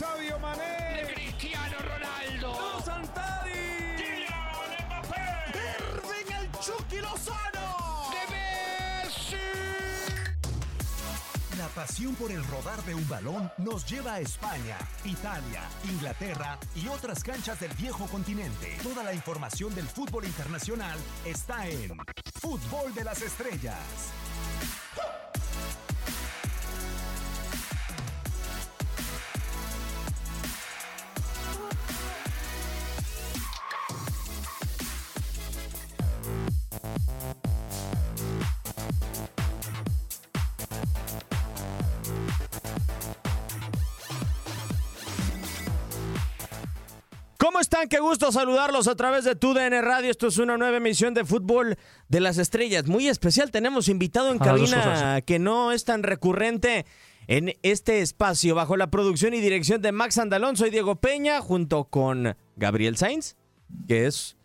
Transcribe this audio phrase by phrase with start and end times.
[0.00, 1.12] Sadio Mané.
[1.12, 2.80] Cristiano Ronaldo.
[2.82, 3.96] Santari.
[3.98, 5.26] Kylian Mbappé.
[5.52, 7.68] Irving el Chucky Lozano.
[8.08, 9.36] De Messi.
[11.58, 16.88] La pasión por el rodar de un balón nos lleva a España, Italia, Inglaterra y
[16.88, 18.78] otras canchas del viejo continente.
[18.82, 21.94] Toda la información del fútbol internacional está en
[22.40, 23.76] Fútbol de las Estrellas.
[47.60, 47.88] ¿Cómo están?
[47.90, 50.10] Qué gusto saludarlos a través de TUDN Radio.
[50.10, 51.76] Esto es una nueva emisión de Fútbol
[52.08, 52.86] de las Estrellas.
[52.86, 53.50] Muy especial.
[53.50, 56.86] Tenemos invitado en Ah, cabina que no es tan recurrente
[57.26, 58.54] en este espacio.
[58.54, 63.36] Bajo la producción y dirección de Max Andalón, soy Diego Peña, junto con Gabriel Sainz,
[63.86, 64.38] que es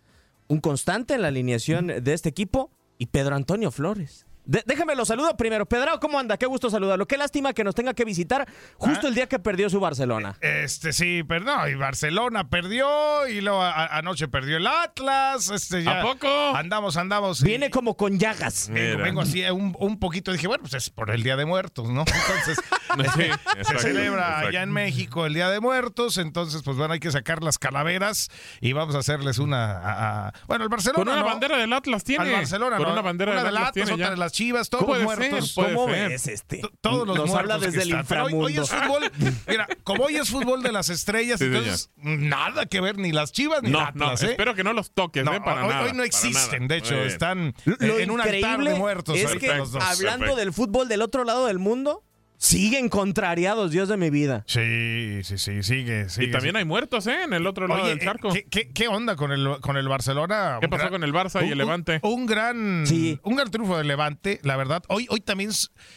[0.50, 4.26] un constante en la alineación de este equipo, y Pedro Antonio Flores.
[4.46, 5.66] De- déjame lo saludo primero.
[5.66, 6.38] Pedro, ¿cómo anda?
[6.38, 7.08] Qué gusto saludarlo.
[7.08, 9.10] Qué lástima que nos tenga que visitar justo Ah.
[9.10, 10.38] el día que perdió su Barcelona.
[10.42, 15.50] Este sí, pero no, y Barcelona perdió y luego a- anoche perdió el Atlas.
[15.50, 16.28] Este, ya ¿A poco?
[16.56, 17.42] Andamos, andamos.
[17.42, 18.70] y- Viene como con llagas.
[18.72, 20.32] Vengo, así eh, un, un poquito.
[20.32, 22.02] Dije, bueno, pues es por el Día de Muertos, ¿no?
[22.02, 22.58] Entonces,
[23.16, 23.24] Sí,
[23.64, 24.48] se celebra exacto.
[24.48, 26.18] allá en México el Día de Muertos.
[26.18, 28.30] Entonces, pues bueno, hay que sacar las calaveras
[28.62, 29.72] y vamos a hacerles una.
[29.80, 31.04] a- a- bueno, el Barcelona.
[31.04, 31.26] Con una ¿no?
[31.26, 32.24] bandera del Atlas tiene.
[32.26, 32.94] Al Barcelona, Con ¿no?
[32.94, 34.12] una bandera Una del Atlas, tiene otra ya.
[34.12, 35.54] de las Chivas, todos muertos.
[35.56, 36.10] ¿Cómo ser.
[36.10, 36.62] ves este?
[36.82, 38.06] Todos los Nos muertos habla desde que el están.
[38.08, 39.06] Pero hoy- Hoy, inframundo.
[39.08, 39.36] es fútbol.
[39.48, 43.32] Mira, como hoy es fútbol de las estrellas, Sí, entonces nada que ver ni las
[43.32, 44.32] Chivas ni No, Atlas, ¿eh?
[44.32, 45.40] espero que no los toques, No, ¿eh?
[45.40, 45.86] Para hoy, nada.
[45.86, 46.68] hoy no existen, nada.
[46.68, 49.18] de hecho, están Lo en un altar de muertos.
[49.18, 49.84] es ahorita que los dos.
[49.84, 52.04] hablando del fútbol del otro lado del mundo,
[52.46, 54.44] siguen contrariados, Dios de mi vida.
[54.48, 56.28] Sí, sí, sí, sigue, sigue.
[56.28, 57.24] Y también hay muertos, ¿eh?
[57.24, 58.30] En el otro lado Oye, del charco.
[58.30, 60.58] eh, ¿qué, qué, qué onda con el, con el Barcelona?
[60.60, 62.00] ¿Qué Un pasó gran- con el Barça y un- el Levante?
[62.04, 63.20] Un, un gran, Sí.
[63.24, 64.84] un gran triunfo del Levante, la verdad.
[64.90, 65.50] Hoy, hoy también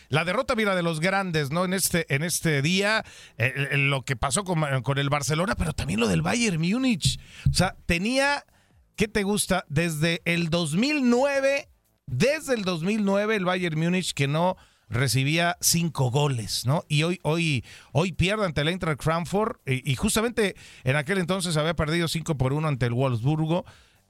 [0.09, 1.65] la derrota, mira, de los grandes, ¿no?
[1.65, 3.05] En este, en este día,
[3.37, 7.21] eh, eh, lo que pasó con, con el Barcelona, pero también lo del Bayern Múnich.
[7.51, 8.45] O sea, tenía,
[8.97, 9.65] ¿qué te gusta?
[9.69, 11.69] Desde el 2009,
[12.06, 14.56] desde el 2009, el Bayern Múnich que no
[14.88, 16.84] recibía cinco goles, ¿no?
[16.88, 21.75] Y hoy, hoy, hoy pierde ante el Eintracht Frankfurt y, justamente en aquel entonces había
[21.75, 23.65] perdido cinco por uno ante el Wolfsburgo.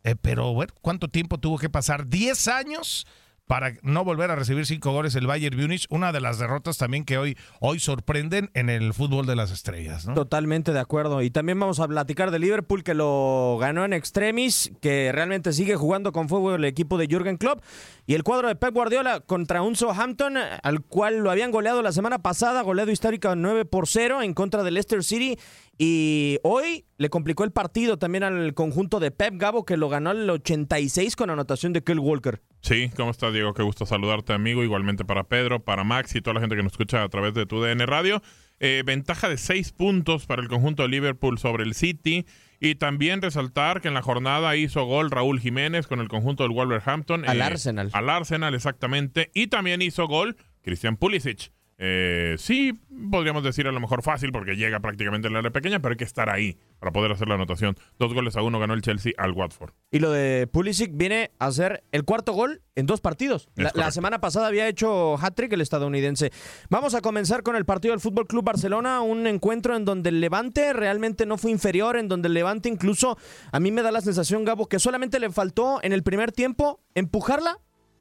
[0.05, 2.07] Eh, pero bueno, ¿cuánto tiempo tuvo que pasar?
[2.07, 3.07] ¿10 años
[3.49, 5.87] para no volver a recibir cinco goles el Bayern Múnich?
[5.91, 10.07] Una de las derrotas también que hoy, hoy sorprenden en el fútbol de las estrellas.
[10.15, 11.23] Totalmente de acuerdo.
[11.23, 15.77] Y también vamos a platicar de Liverpool que lo ganó en extremis, que realmente sigue
[15.77, 17.63] jugando con fuego el equipo de Jürgen Klopp.
[18.07, 21.93] Y el cuadro de Pep Guardiola contra un Southampton, al cual lo habían goleado la
[21.93, 25.39] semana pasada, goleado histórico 9 por 0 en contra del Leicester City.
[25.81, 30.11] Y hoy le complicó el partido también al conjunto de Pep Gabo, que lo ganó
[30.11, 32.43] al 86 con anotación de Kyle Walker.
[32.63, 33.55] Sí, ¿cómo estás, Diego?
[33.55, 34.65] Qué gusto saludarte, amigo.
[34.65, 37.47] Igualmente para Pedro, para Max y toda la gente que nos escucha a través de
[37.47, 38.21] tu DN Radio.
[38.59, 42.27] Eh, ventaja de seis puntos para el conjunto de Liverpool sobre el City.
[42.59, 46.53] Y también resaltar que en la jornada hizo gol Raúl Jiménez con el conjunto del
[46.53, 47.29] Wolverhampton.
[47.29, 47.91] Al Arsenal.
[47.93, 49.31] Al Arsenal, exactamente.
[49.33, 51.53] Y también hizo gol Christian Pulisic.
[51.81, 52.77] Eh, sí,
[53.11, 55.97] podríamos decir a lo mejor fácil porque llega prácticamente en la área pequeña, pero hay
[55.97, 57.77] que estar ahí para poder hacer la anotación.
[58.01, 59.71] Dos goles a uno ganó el Chelsea al Watford.
[59.93, 63.49] Y lo de Pulisic viene a ser el cuarto gol en dos partidos.
[63.55, 66.33] La, semana pasada había hecho hat-trick el estadounidense.
[66.69, 70.21] Vamos a comenzar con el partido del Fútbol Club Barcelona, un encuentro en donde el
[70.21, 73.19] Levante realmente no fue inferior, en donde el Levante incluso
[73.53, 76.81] a mí me da la sensación, Gabo, que solamente le faltó en el primer tiempo
[76.95, 77.59] empujarla,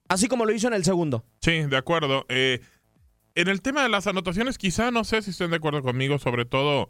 [0.09, 1.25] así como lo hizo en el segundo.
[1.41, 2.25] Sí, de acuerdo.
[2.29, 2.61] Eh,
[3.37, 6.45] en el tema de las anotaciones, quizá no sé si estén de acuerdo conmigo, sobre
[6.45, 6.89] todo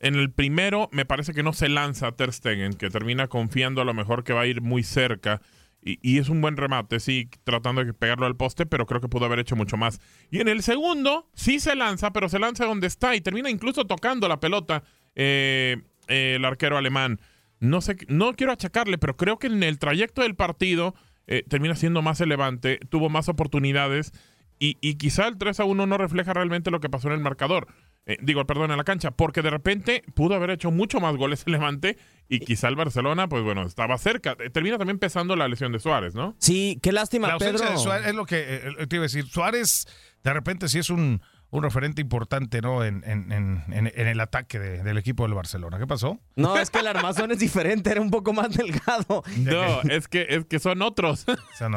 [0.00, 3.80] en el primero, me parece que no se lanza a Ter Stegen, que termina confiando
[3.80, 5.40] a lo mejor que va a ir muy cerca.
[5.80, 9.26] Y, es un buen remate, sí, tratando de pegarlo al poste, pero creo que pudo
[9.26, 10.00] haber hecho mucho más.
[10.30, 13.86] Y en el segundo, sí se lanza, pero se lanza donde está y termina incluso
[13.86, 14.82] tocando la pelota
[15.14, 15.76] eh,
[16.08, 17.20] eh, el arquero alemán.
[17.60, 20.96] No sé, no quiero achacarle, pero creo que en el trayecto del partido
[21.28, 24.12] eh, termina siendo más relevante, tuvo más oportunidades
[24.58, 27.20] y, y quizá el 3 a 1 no refleja realmente lo que pasó en el
[27.20, 27.68] marcador.
[28.06, 31.42] Eh, digo, perdón, en la cancha, porque de repente pudo haber hecho mucho más goles
[31.46, 34.34] el Levante y quizá el Barcelona, pues bueno, estaba cerca.
[34.40, 36.34] Eh, Termina también pesando la lesión de Suárez, ¿no?
[36.38, 37.58] Sí, qué lástima, La Pedro.
[37.58, 39.26] de Suárez es lo que eh, te iba a decir.
[39.26, 39.86] Suárez,
[40.24, 42.84] de repente, sí es un, un referente importante, ¿no?
[42.84, 45.78] En, en, en, en- el ataque de- del equipo del Barcelona.
[45.78, 46.18] ¿Qué pasó?
[46.36, 49.22] No, es que el armazón es diferente, era un poco más delgado.
[49.38, 51.24] No, es que, es que son otros.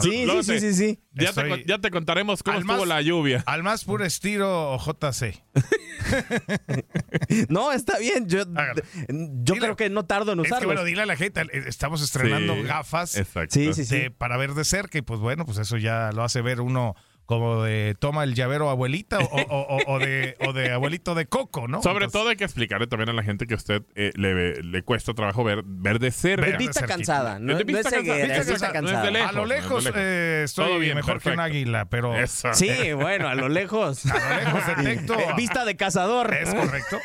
[0.02, 1.00] Sí, sí, sí, sí, sí.
[1.14, 3.44] ya, te, Estoy- ya te contaremos cómo Al estuvo más- la lluvia.
[3.46, 5.42] Al más puro estilo JC.
[7.50, 8.28] No, está bien.
[8.28, 8.82] Yo, Hágalo.
[9.08, 9.60] yo Dile.
[9.60, 10.68] creo que no tardo en Es que usarlo.
[10.68, 13.54] bueno, dile a la gente, eh, estamos estrenando Sí, gafas Exacto.
[13.54, 13.96] Sí, sí, sí.
[13.98, 16.96] de- para ver de cerca y pues bueno, pues eso ya lo hace ver uno
[17.26, 21.26] como de toma el llavero abuelita o, o- o- o de, o de abuelito de
[21.28, 21.82] coco, ¿no?
[21.82, 24.62] Sobre Entonces, todo hay que explicarle también a la gente que a usted eh, le,
[24.64, 26.46] le cuesta trabajo ver, ver de cerca.
[26.46, 27.40] Ver vista cansada.
[27.40, 29.06] No, Es de no vista es ceguera, cansada, es vista vista cansada, no es cansada.
[29.06, 29.30] de lejos.
[29.30, 32.54] A lo lejos eh, estoy Todo bien, mejor que un águila, pero Eso.
[32.54, 34.06] Sí, bueno, a lo lejos.
[34.08, 35.14] a lo lejos detecto.
[35.20, 36.34] Eh, Vista de cazador.
[36.34, 36.98] Es correcto.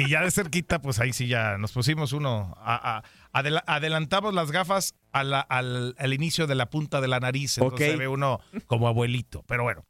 [0.00, 2.54] Y ya de cerquita, pues ahí sí ya nos pusimos uno.
[2.58, 3.02] a- a-
[3.32, 7.58] adela- adelantamos las gafas a la- al, al inicio de la punta de la nariz.
[7.58, 9.44] Entonces se ve uno como abuelito.
[9.46, 9.84] Pero bueno.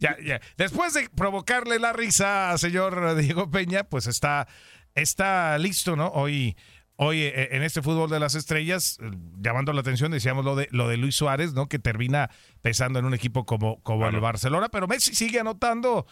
[0.00, 0.40] Ya, ya.
[0.56, 4.48] Después de provocarle la risa al señor Diego Peña, pues está,
[4.94, 6.08] está listo, ¿no?
[6.08, 6.56] Hoy,
[6.96, 9.10] hoy eh, en este fútbol de las estrellas, eh,
[9.40, 11.68] llamando la atención, decíamos lo de, lo de Luis Suárez, ¿no?
[11.68, 12.30] Que termina
[12.62, 14.16] pesando en un equipo como, como Claro.
[14.16, 16.06] el Barcelona, pero Messi sigue anotando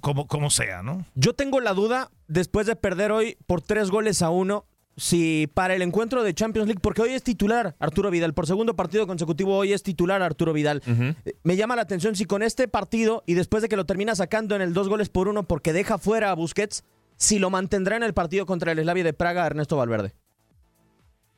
[0.00, 1.06] como, como sea, ¿no?
[1.14, 4.66] Yo tengo la duda, después de perder hoy por tres goles a uno,
[4.96, 8.74] si para el encuentro de Champions League, porque hoy es titular Arturo Vidal, por segundo
[8.74, 10.82] partido consecutivo hoy es titular Arturo Vidal.
[11.24, 14.16] Eh, Me llama la atención si con este partido y después de que lo termina
[14.16, 16.82] sacando en el dos goles por uno porque deja fuera a Busquets,
[17.18, 20.14] si lo mantendrá en el partido contra el Slavia de Praga Ernesto Valverde.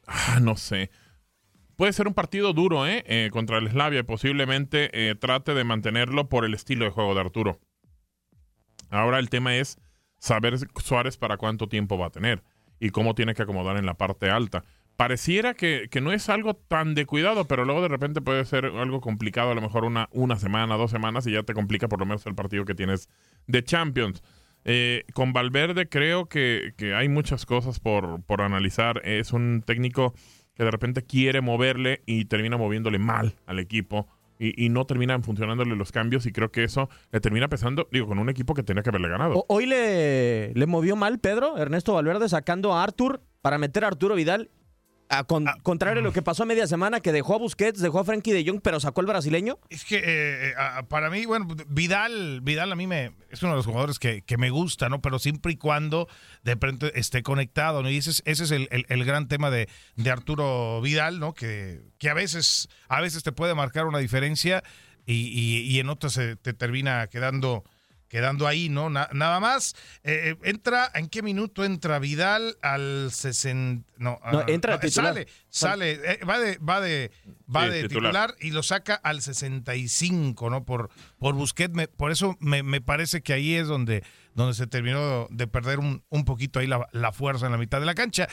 [0.06, 0.90] Ah, no sé.
[1.76, 3.02] Puede ser un partido duro, ¿eh?
[3.06, 4.04] Eh, contra el Slavia.
[4.04, 7.58] Posiblemente eh, trate de mantenerlo por el estilo de juego de Arturo.
[8.90, 9.78] Ahora el tema es
[10.18, 12.42] saber Suárez para cuánto tiempo va a tener
[12.78, 14.64] y cómo tiene que acomodar en la parte alta.
[14.96, 18.66] Pareciera que, que no es algo tan de cuidado, pero luego de repente puede ser
[18.66, 22.00] algo complicado, a lo mejor una, una semana, dos semanas, y ya te complica por
[22.00, 23.08] lo menos el partido que tienes
[23.46, 24.22] de Champions.
[24.64, 29.00] Eh, con Valverde creo que, que hay muchas cosas por, por analizar.
[29.04, 30.14] Es un técnico
[30.54, 34.06] que de repente quiere moverle y termina moviéndole mal al equipo
[34.40, 38.18] y, no terminan funcionándole los cambios y creo que eso le termina pesando, digo, con
[38.18, 39.44] un equipo que tenía que haberle ganado.
[39.48, 44.14] Hoy le, le movió mal Pedro, Ernesto Valverde, sacando a Artur para meter a Arturo
[44.14, 44.50] Vidal.
[45.12, 47.98] A con- contrario a lo que pasó a media semana, que dejó a Busquets, dejó
[47.98, 49.58] a Frankie de Jong, pero sacó al brasileño.
[49.68, 53.56] Es que eh, a- para mí, bueno, Vidal, Vidal a mí me es uno de
[53.56, 55.02] los jugadores que, que me gusta, ¿no?
[55.02, 56.06] Pero siempre y cuando
[56.44, 57.90] de pronto esté conectado, ¿no?
[57.90, 61.34] Y ese es, ese es el, el- el gran tema de, de Arturo Vidal, ¿no?
[61.34, 64.62] Que, que a veces, a veces te puede marcar una diferencia
[65.06, 67.64] y, y- y en otras se te termina quedando
[68.10, 68.90] quedando ahí, ¿no?
[68.90, 69.74] Na- nada más.
[70.04, 72.58] Eh, eh, entra, ¿en qué minuto entra Vidal?
[72.60, 73.88] Al 60.
[73.96, 75.14] No, No, ah, entra titular.
[75.14, 77.10] Sale, sale, eh, va de, va de,
[77.54, 78.30] va Sí, de titular.
[78.32, 80.64] titular y lo saca al 65, ¿no?
[80.64, 81.72] Por, por Busquets.
[81.74, 84.02] me- por eso me, me parece que ahí es donde,
[84.34, 87.80] donde se terminó de perder un, un poquito ahí la, la fuerza en la mitad
[87.80, 88.28] de la cancha.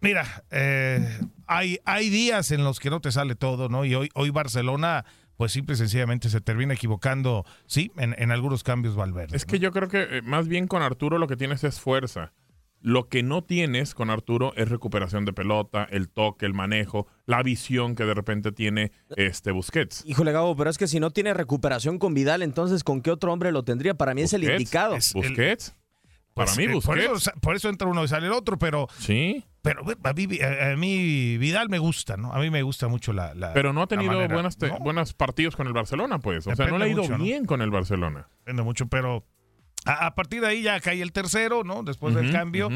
[0.00, 3.84] Mira, eh, hay, hay días en los que no te sale todo, ¿no?
[3.84, 5.04] Y hoy, hoy Barcelona,
[5.42, 9.36] pues simple y sencillamente se termina equivocando, sí, en, en algunos cambios Valverde.
[9.36, 12.32] Es que yo creo que eh, más bien con Arturo lo que tienes es fuerza.
[12.80, 17.42] Lo que no tienes con Arturo es recuperación de pelota, el toque, el manejo, la
[17.42, 20.04] visión que de repente tiene este Busquets.
[20.06, 23.32] Híjole, Gabo, pero es que si no tiene recuperación con Vidal, entonces ¿con qué otro
[23.32, 23.94] hombre lo tendría?
[23.94, 24.94] Para mí es el Busquets, indicado.
[24.94, 25.74] es- Busquets.
[26.34, 27.22] Pues, Para mí, eh, por, Busquets.
[27.22, 30.76] eso, por eso entra uno y sale el otro, pero, Sí, pero a, mí, a-
[30.76, 32.32] mí Vidal me gusta, ¿no?
[32.32, 33.32] A mí me gusta mucho la.
[33.34, 34.34] la- pero no ha tenido manera.
[34.34, 36.46] buenas te- No, buenos partidos con el Barcelona, pues.
[36.46, 37.24] O sea, no le ha ido mucho, ¿no?
[37.24, 38.28] bien con el Barcelona.
[38.40, 39.24] depende mucho, pero
[39.84, 41.82] a, a partir de ahí ya cae el tercero, ¿no?
[41.84, 42.68] Después del cambio,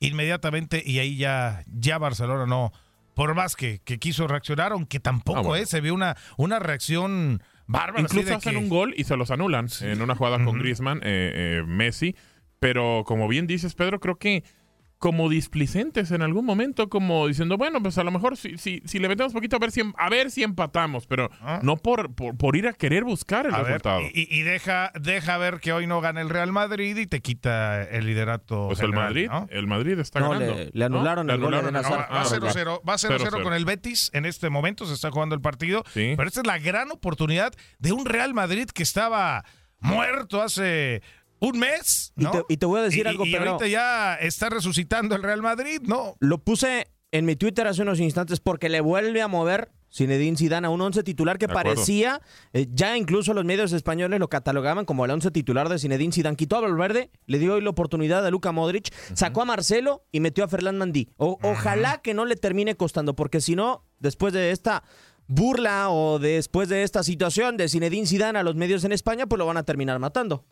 [0.00, 2.72] inmediatamente, y ahí ya, ya Barcelona no.
[3.14, 5.62] Por más que, que quiso reaccionar, aunque tampoco Ah, bueno.
[5.62, 8.00] eh, se vio una, una reacción bárbara.
[8.02, 10.58] Incluso hacen que- un gol y se los anulan en una jugada con.
[10.58, 12.16] Griezmann, eh, eh, Messi.
[12.58, 14.42] Pero como bien dices, Pedro, creo que
[15.04, 18.98] como displicentes en algún momento, como diciendo, bueno, pues a lo mejor si, si, si
[18.98, 21.60] le metemos poquito a ver si, em- a ver si empatamos, pero Ah.
[21.62, 24.00] no por, por, por ir a querer buscar el A ver, resultado.
[24.00, 27.82] y, y deja, deja ver que hoy no gana el Real Madrid y te quita
[27.82, 28.68] el liderato.
[28.68, 29.46] pues el Madrid, ¿no?
[29.50, 30.54] el Madrid está No, ganando.
[30.54, 31.34] le- le anularon ¿no?
[31.34, 33.42] el gol de va ah, va 0-0, va 0-0 0-0.
[33.42, 34.10] con el Betis.
[34.14, 35.84] En este momento se está jugando el partido.
[35.92, 36.14] Sí.
[36.16, 39.44] Pero esta es la gran oportunidad de un Real Madrid que estaba
[39.80, 41.02] muerto hace
[41.44, 42.12] un mes.
[42.16, 42.30] Y ¿no?
[42.30, 43.52] te- y te voy a decir Y- algo, y Pedro.
[43.52, 46.16] ahorita ya está resucitando el Real Madrid, ¿no?
[46.20, 50.66] Lo puse en mi Twitter hace unos instantes porque le vuelve a mover Zinedine Zidane
[50.66, 52.20] a un once titular que parecía,
[52.52, 56.36] eh, ya incluso los medios españoles lo catalogaban como el once titular de Zinedine Zidane.
[56.36, 60.18] Quitó a Valverde, le dio hoy la oportunidad a Luka Modric, sacó a Marcelo y
[60.18, 61.10] metió a Ferland Mandí.
[61.16, 64.82] O- Ojalá que no le termine costando, porque si no, después de esta
[65.28, 69.38] burla o después de esta situación de Zinedine Zidane a los medios en España, pues
[69.38, 70.44] lo van a terminar matando.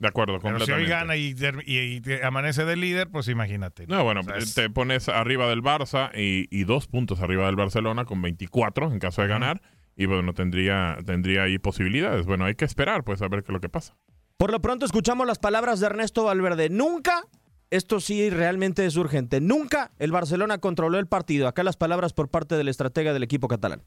[0.00, 1.34] De acuerdo, Pero si hoy gana y,
[1.66, 3.86] y- y te amanece de líder, pues imagínate.
[3.86, 7.46] No, bueno, O sea, es- te pones arriba del Barça y, y dos puntos arriba
[7.46, 9.60] del Barcelona con 24 en caso de ganar.
[9.96, 12.24] Y bueno, tendría, tendría ahí posibilidades.
[12.24, 13.94] Bueno, hay que esperar, pues, a ver qué es lo que pasa.
[14.38, 16.70] Por lo pronto escuchamos las palabras de Ernesto Valverde.
[16.70, 17.24] Nunca,
[17.68, 21.46] esto sí realmente es urgente, nunca el Barcelona controló el partido.
[21.46, 23.82] Acá las palabras por parte del estratega del equipo catalán.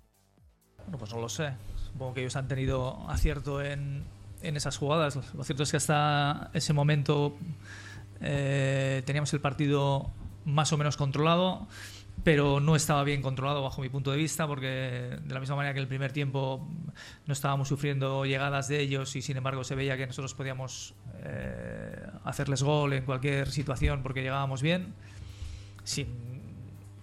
[0.77, 1.53] Bueno, pues no lo sé.
[1.87, 4.03] Supongo que ellos han tenido acierto en,
[4.43, 5.15] en esas jugadas.
[5.33, 7.35] Lo cierto es que hasta ese momento
[8.21, 10.11] eh, teníamos el partido
[10.45, 11.67] más o menos controlado,
[12.23, 15.73] pero no estaba bien controlado bajo mi punto de vista, porque de la misma manera
[15.73, 16.67] que el primer tiempo
[17.25, 22.07] no estábamos sufriendo llegadas de ellos y sin embargo se veía que nosotros podíamos eh,
[22.23, 24.93] hacerles gol en cualquier situación porque llegábamos bien,
[25.83, 26.07] sin,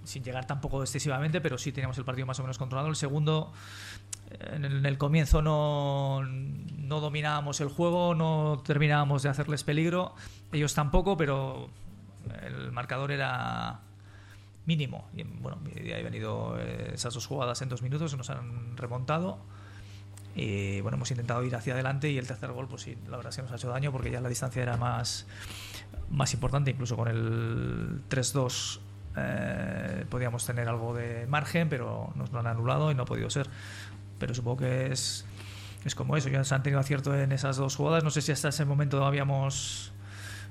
[0.05, 2.89] sin llegar tampoco excesivamente, pero sí teníamos el partido más o menos controlado.
[2.89, 3.53] El segundo,
[4.39, 10.15] en el, en el comienzo no, no dominábamos el juego, no terminábamos de hacerles peligro,
[10.53, 11.71] ellos tampoco, pero
[12.45, 13.81] el marcador era
[14.67, 15.09] mínimo.
[15.15, 19.39] Y bueno, ahí han venido eh, esas dos jugadas en dos minutos, nos han remontado.
[20.35, 23.31] Y bueno, hemos intentado ir hacia adelante y el tercer gol, pues sí, la verdad
[23.31, 25.27] es que nos ha hecho daño porque ya la distancia era más,
[26.09, 28.79] más importante, incluso con el 3-2
[29.17, 33.29] eh, podíamos tener algo de margen, pero nos lo han anulado y no ha podido
[33.29, 33.49] ser.
[34.21, 35.25] Pero supongo que es,
[35.85, 38.05] es como eso, ya se han tenido acierto en esas dos jugadas.
[38.05, 39.93] No sé si hasta ese momento habíamos,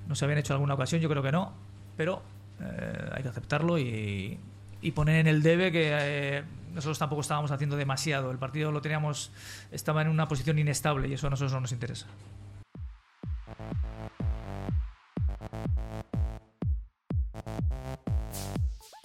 [0.09, 1.53] no se habían hecho alguna ocasión, yo creo que no,
[1.95, 2.21] pero
[2.59, 4.37] eh, hay que aceptarlo y,
[4.81, 8.31] y poner en el debe que eh, nosotros tampoco estábamos haciendo demasiado.
[8.31, 9.31] El partido lo teníamos,
[9.71, 12.07] estaba en una posición inestable y eso a nosotros no nos interesa.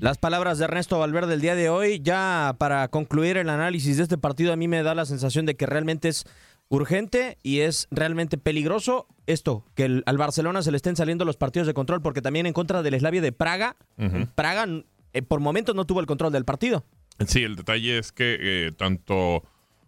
[0.04, 4.02] Las palabras de Ernesto Valverde el día de hoy, ya para concluir el análisis de
[4.02, 6.26] este partido, a mí me da la sensación de que realmente es
[6.68, 11.38] urgente y es realmente peligroso esto, que el- al Barcelona se le estén saliendo los
[11.38, 13.76] partidos de control, porque también en contra del Slavia de Praga.
[14.34, 14.66] Praga
[15.14, 16.84] eh, por momentos no tuvo el control del partido.
[17.26, 19.42] Sí, el detalle es que eh, tanto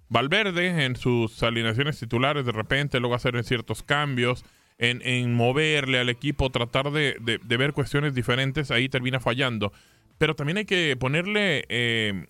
[0.08, 4.46] Valverde en sus alineaciones titulares de repente, luego hacer ciertos cambios,
[4.78, 9.72] en, en moverle al equipo, tratar de, de- de ver cuestiones diferentes, ahí termina fallando.
[10.18, 12.26] Pero también hay que ponerle eh,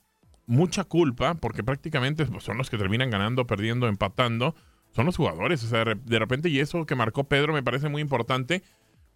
[0.47, 4.55] mucha culpa, porque prácticamente son los que terminan ganando, perdiendo, empatando,
[4.93, 5.63] son los jugadores.
[5.65, 8.63] O sea, de repente, y eso que marcó Pedro me parece muy importante,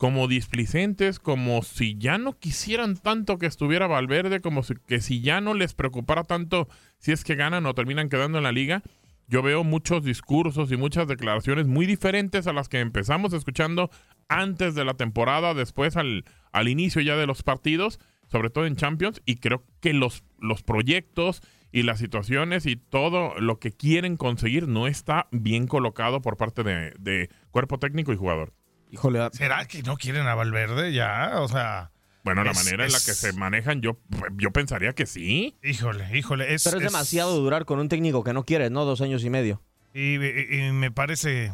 [0.00, 5.20] como displicentes, como si ya no quisieran tanto que estuviera Valverde, como si, que si
[5.20, 8.82] ya no les preocupara tanto si es que ganan o terminan quedando en la liga.
[9.28, 13.90] Yo veo muchos discursos y muchas declaraciones muy diferentes a las que empezamos escuchando
[14.28, 18.00] antes de la temporada, después al, al inicio ya de los partidos,
[18.30, 23.38] sobre todo en Champions, y creo que los, los proyectos y las situaciones y todo
[23.38, 28.16] lo que quieren conseguir no está bien colocado por parte de, de cuerpo técnico y
[28.16, 28.52] jugador.
[28.90, 31.32] Híjole, ¿Será que no quieren a Valverde ya?
[31.40, 31.92] O sea,
[32.24, 33.98] Bueno, la Es- manera en la que se manejan, yo,
[34.36, 35.56] yo pensaría que sí.
[35.62, 36.52] híjole, híjole.
[36.54, 38.84] Es, pero es, demasiado durar con un técnico que no quiere, ¿no?
[38.84, 39.62] Dos años y medio.
[39.94, 41.52] Y, y- y me parece.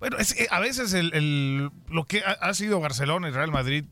[0.00, 3.50] Bueno, es que a veces el, el- lo que ha, ha sido Barcelona y Real
[3.50, 3.84] Madrid,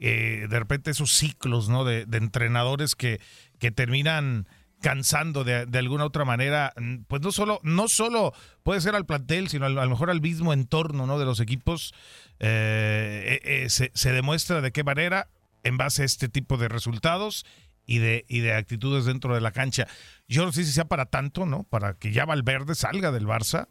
[0.00, 1.84] eh, de repente esos ciclos ¿no?
[1.84, 3.20] de, entrenadores que,
[3.58, 4.46] que terminan
[4.80, 6.72] cansando de, de alguna otra manera,
[7.08, 10.52] pues no solo, no solo puede ser al plantel, sino a lo mejor al mismo
[10.52, 11.18] entorno ¿no?
[11.18, 11.94] de los equipos,
[12.38, 15.28] eh, eh, se, se demuestra de qué manera,
[15.64, 17.44] en base a este tipo de resultados
[17.84, 19.88] y de, y de actitudes dentro de la cancha.
[20.28, 21.64] Yo no sé si sea para tanto, ¿no?
[21.64, 23.68] Para que ya Valverde salga del Barça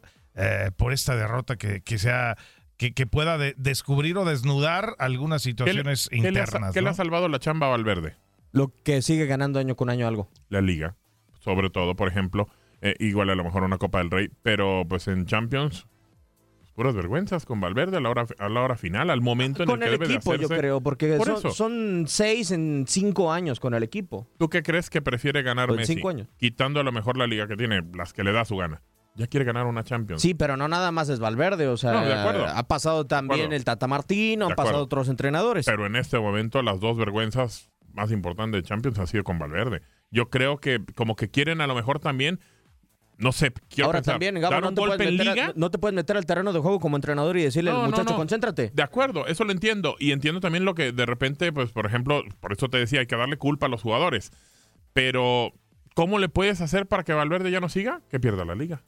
[0.75, 2.37] por esta derrota que, que sea
[2.77, 6.73] que, que pueda de- descubrir o desnudar algunas ¿Qué le, situaciones qué le ha, internas.
[6.73, 6.91] qué le ¿no?
[6.91, 8.15] ha salvado la chamba a Valverde?
[8.51, 10.29] Lo que sigue ganando año con año algo.
[10.49, 10.95] La liga,
[11.39, 12.47] sobre todo, por ejemplo.
[12.81, 15.87] Eh, igual a lo mejor una Copa del Rey, pero pues en Champions,
[16.75, 19.81] puras vergüenzas con Valverde a la hora, a la hora final, al momento en Con
[19.81, 23.59] el que el debe equipo, de yo creo, porque Por son, seis en cinco años
[23.59, 24.27] con el equipo.
[24.37, 25.95] ¿Tú qué crees que prefiere ganar en Messi?
[25.95, 26.27] cinco años.
[26.37, 28.83] Quitando a lo mejor la liga que tiene, las que le da su gana.
[29.17, 30.21] Ya quiere ganar una Champions.
[30.21, 32.45] Sí, pero no nada más es Valverde, o sea, No, de acuerdo.
[32.45, 35.65] ha pasado también el Tata Martino, han pasado otros entrenadores.
[35.65, 39.81] Pero en este momento las dos vergüenzas más importantes de Champions han sido con Valverde.
[40.11, 42.39] Yo creo que como que quieren a lo mejor también,
[43.17, 45.47] no sé, quiero Ahora pensar, también, Gabo, dar no te, golpe puedes en meter, liga.
[45.47, 47.89] a- no te puedes meter al terreno de juego como entrenador y decirle No, al
[47.89, 48.15] muchacho, no.
[48.17, 48.69] concéntrate.
[48.71, 49.95] De acuerdo, eso lo entiendo.
[49.99, 53.07] Y entiendo también lo que de repente, pues, por ejemplo, por eso te decía, hay
[53.07, 54.29] que darle culpa a los jugadores.
[54.93, 55.53] Pero,
[55.95, 58.01] ¿cómo le puedes hacer para que Valverde ya no siga?
[58.11, 58.83] Que pierda la liga.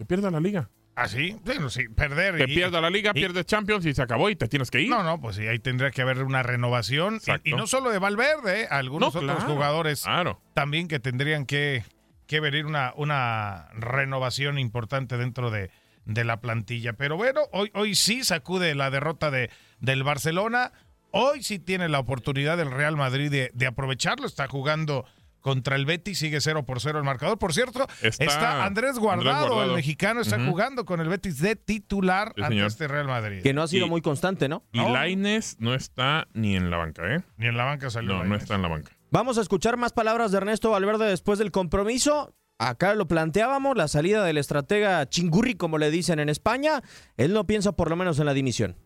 [0.00, 0.70] Que pierda la liga.
[0.96, 1.36] ¿Ah, sí?
[1.44, 2.38] Bueno, sí, perder.
[2.38, 4.80] Que y- pierda la liga, y- pierdes Champions y se acabó y te tienes que
[4.80, 4.88] ir.
[4.88, 7.20] No, no, pues sí, ahí tendría que haber una renovación.
[7.44, 8.68] Y, y no solo de Valverde, ¿eh?
[8.70, 10.40] algunos No, otros claro, jugadores Claro.
[10.54, 11.84] también que tendrían que,
[12.26, 15.70] que venir una, una renovación importante dentro de,
[16.06, 16.94] de la plantilla.
[16.94, 20.72] Pero bueno, hoy, hoy sí sacude la derrota de, del Barcelona.
[21.10, 24.26] Hoy sí tiene la oportunidad del Real Madrid de, de aprovecharlo.
[24.26, 25.04] Está jugando
[25.40, 27.38] contra el Betis, sigue 0 por 0 el marcador.
[27.38, 29.70] Por cierto, está, Está Andrés, Guardado, Andrés Guardado.
[29.70, 32.66] el mexicano, está jugando con el Betis de titular Sí, ante señor.
[32.68, 33.42] este Real Madrid.
[33.42, 34.62] Que no ha sido Y- muy constante, ¿no?
[34.72, 34.90] Y No.
[34.92, 37.22] Laines no está ni en la banca, ¿eh?
[37.36, 38.14] Ni en la banca salió.
[38.18, 38.92] No, no está en la banca.
[39.10, 42.34] Vamos a escuchar más palabras de Ernesto Valverde después del compromiso.
[42.58, 46.82] Acá lo planteábamos, la salida del estratega Chingurri, como le dicen en España.
[47.16, 48.76] Él no piensa por lo menos en la dimisión.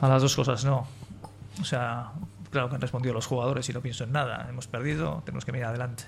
[0.00, 0.86] A las dos cosas no.
[1.60, 2.12] O sea,
[2.56, 4.46] claro que han respondido los jugadores y no pienso en nada.
[4.48, 6.04] Hemos perdido, tenemos que mirar adelante.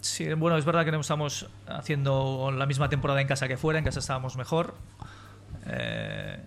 [0.00, 3.78] Sí, bueno, es verdad que no estamos haciendo la misma temporada en casa que fuera,
[3.78, 4.74] en casa estábamos mejor.
[5.66, 6.38] Eh,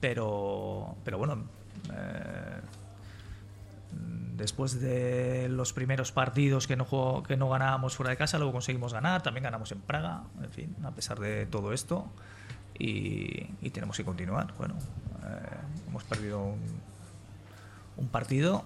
[0.00, 1.44] pero, pero bueno,
[1.94, 2.60] eh,
[4.36, 8.52] después de los primeros partidos que no, jugó- que no ganábamos fuera de casa, luego
[8.52, 12.06] conseguimos ganar, también ganamos en Praga, en fin, a pesar de todo esto.
[12.78, 14.52] Y, y tenemos que continuar.
[14.58, 14.74] Bueno,
[15.24, 15.56] eh,
[15.88, 16.60] hemos perdido un,
[17.98, 18.64] un partido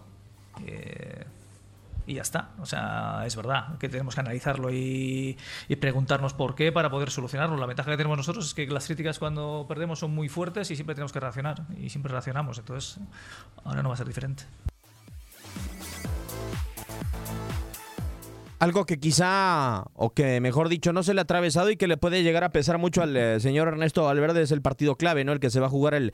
[0.67, 1.25] eh,
[2.07, 2.51] y ya está.
[2.61, 5.37] O sea, es verdad que tenemos que analizarlo y,
[5.81, 7.57] preguntarnos por qué para poder solucionarlo.
[7.57, 10.77] La ventaja que tenemos nosotros es que las críticas cuando perdemos son muy fuertes y
[10.77, 11.62] siempre tenemos que reaccionar.
[11.79, 12.59] Y siempre reaccionamos.
[12.59, 12.99] Entonces,
[13.65, 14.45] ahora no va a ser diferente.
[18.59, 21.97] Algo que quizá, o que mejor dicho, no se le ha atravesado y que le
[21.97, 25.33] puede llegar a pesar mucho al eh, señor Ernesto Valverde es el partido clave, ¿no?
[25.33, 26.12] El que se va a jugar el,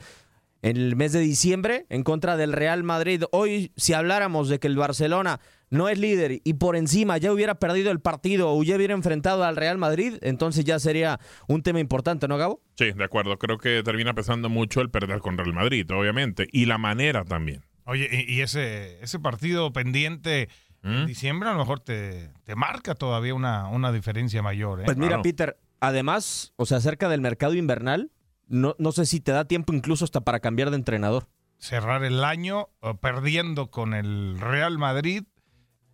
[0.61, 3.23] el mes de diciembre en contra del Real Madrid.
[3.31, 5.39] Hoy, si habláramos de que el Barcelona
[5.69, 9.43] no es líder y por encima ya hubiera perdido el partido o ya hubiera enfrentado
[9.43, 12.61] al Real Madrid, entonces ya sería un tema importante, ¿no, Gabo?
[12.75, 13.37] Sí, de acuerdo.
[13.37, 16.47] Creo que termina pesando mucho el perder con Real Madrid, obviamente.
[16.51, 17.63] Y la manera también.
[17.85, 20.49] Oye, y, y ese, ese partido pendiente
[20.83, 21.05] en ¿Mm?
[21.07, 24.81] diciembre a lo mejor te, te marca todavía una, una diferencia mayor.
[24.81, 24.83] ¿eh?
[24.85, 25.21] Pues mira, Claro.
[25.23, 28.11] Peter, además, o sea, acerca del mercado invernal,
[28.49, 31.27] no, no sé si te da tiempo incluso hasta para cambiar de entrenador.
[31.57, 32.69] Cerrar el año
[33.01, 35.23] perdiendo con el Real Madrid,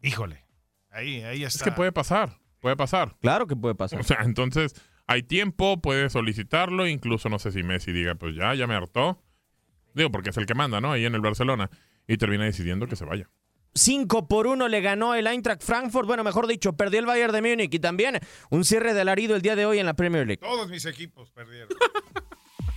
[0.02, 0.46] híjole,
[0.92, 1.66] ahí, ahí Es está.
[1.66, 3.16] que puede pasar, puede pasar.
[3.22, 4.00] Claro que puede pasar.
[4.00, 4.76] O sea, entonces
[5.08, 9.22] hay tiempo, puede solicitarlo, incluso no sé si Messi diga, pues ya, ya me hartó.
[9.94, 10.92] Digo, porque es el que manda, ¿no?
[10.92, 11.70] Ahí en el Barcelona.
[12.08, 13.30] Y termina decidiendo que se vaya.
[13.76, 16.06] 5 por 1 le ganó el Eintracht Frankfurt.
[16.06, 17.74] Bueno, mejor dicho, perdió el Bayern de Múnich.
[17.74, 20.42] Y también un cierre de alarido el día de hoy en la Premier League.
[20.42, 21.70] Todos mis equipos perdieron.